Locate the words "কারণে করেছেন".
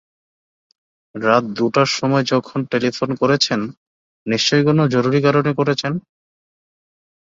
5.21-5.93